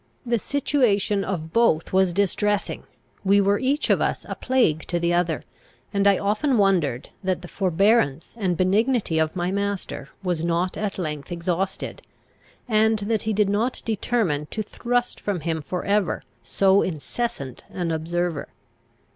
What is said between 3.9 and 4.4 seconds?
of us a